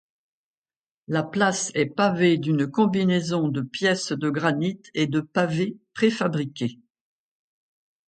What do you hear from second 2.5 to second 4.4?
combinaison de pièce de